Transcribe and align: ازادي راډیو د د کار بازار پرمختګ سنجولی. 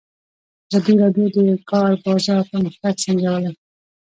ازادي 0.67 0.93
راډیو 1.01 1.27
د 1.35 1.37
د 1.49 1.51
کار 1.71 1.91
بازار 2.05 2.41
پرمختګ 2.51 2.93
سنجولی. 3.03 3.51